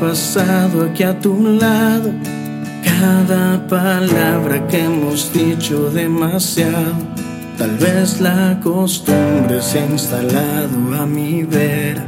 pasado 0.00 0.84
aquí 0.84 1.02
a 1.02 1.18
tu 1.18 1.34
lado. 1.42 2.12
Cada 2.84 3.66
palabra 3.66 4.66
que 4.66 4.84
hemos 4.84 5.32
dicho 5.32 5.90
demasiado. 5.90 6.94
Tal 7.58 7.76
vez 7.76 8.20
la 8.20 8.58
costumbre 8.62 9.60
se 9.60 9.80
ha 9.80 9.86
instalado 9.86 10.76
a 11.00 11.06
mi 11.06 11.42
vera 11.42 12.04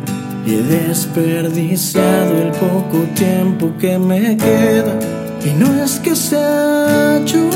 y 0.46 0.54
he 0.54 0.62
desperdiciado 0.62 2.42
el 2.42 2.50
poco 2.52 2.98
tiempo 3.14 3.72
que 3.78 3.98
me 3.98 4.36
queda. 4.36 4.98
Y 5.44 5.50
no 5.58 5.82
es 5.82 5.98
que 5.98 6.14
sea 6.14 7.20
yo, 7.24 7.50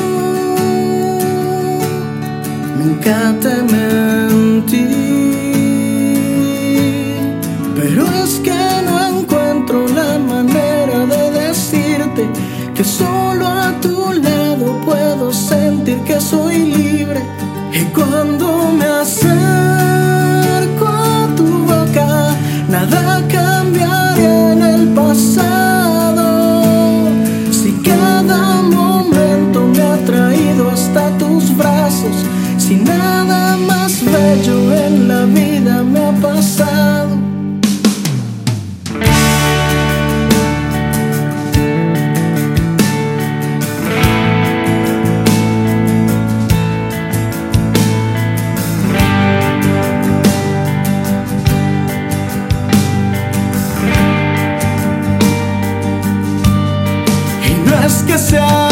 nunca 2.79 3.35
te 3.41 3.55
mentí, 3.63 4.04
que 16.05 16.21
soy 16.21 16.59
libre. 16.59 17.21
Y 17.73 17.85
cuando 17.87 18.71
me 18.79 18.85
acerco 18.85 20.87
a 20.87 21.27
tu 21.37 21.65
boca, 21.65 22.37
nada 22.69 23.23
cambiaría 23.29 24.53
en 24.53 24.63
el 24.63 24.89
pasado. 24.89 26.23
Si 27.51 27.73
cada 27.83 28.63
momento 28.63 29.67
me 29.67 29.83
ha 29.83 29.97
traído 30.05 30.71
hasta 30.71 31.11
tus 31.19 31.57
brazos, 31.57 32.15
si 32.59 32.77
nada 32.77 33.14
no 58.33 58.64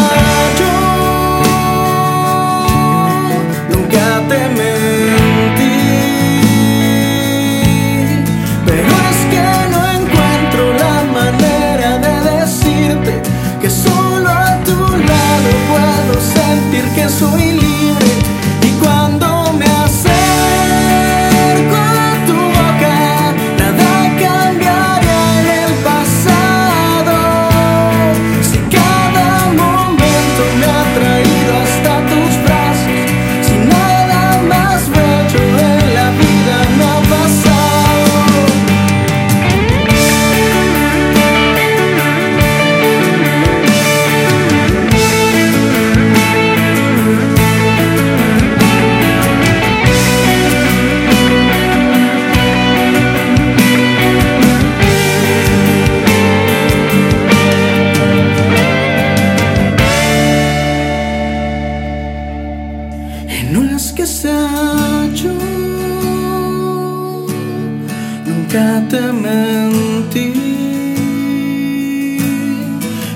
nunca 68.53 68.87
te 68.87 69.01
mentí, 69.11 70.33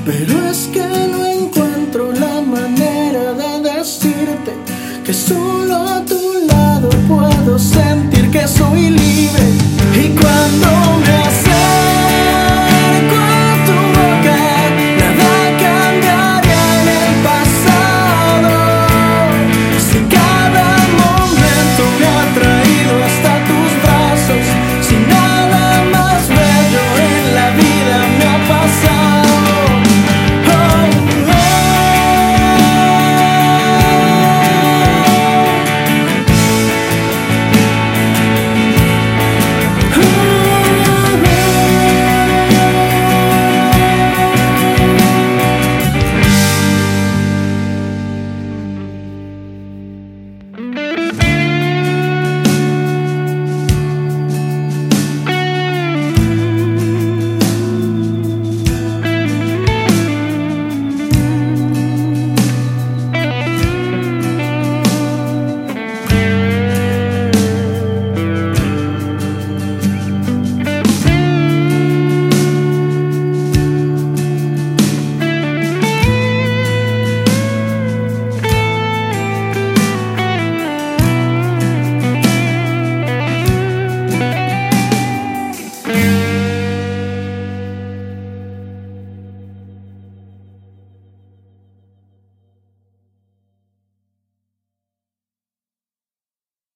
pero 0.05 0.49
es 0.49 0.69
que 0.73 0.87
no 1.11 1.25
encuentro 1.25 2.11
la 2.11 2.41
manera 2.41 3.33
de 3.33 3.69
decirte 3.69 4.53
que 5.05 5.13
solo 5.13 5.75
a 5.75 6.03
tu 6.05 6.47
lado 6.47 6.89
puedo 7.07 7.59
sentir 7.59 8.31
que 8.31 8.47
soy 8.47 8.89
libre. 8.89 9.17